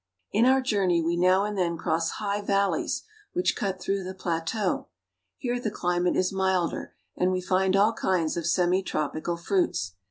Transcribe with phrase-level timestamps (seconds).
[0.31, 3.03] In our journey we now and then cross high val leys
[3.33, 4.87] which cut through the pla teau.
[5.37, 9.93] Here the cHmate is milder, and we find all kinds of semi tropical fruits.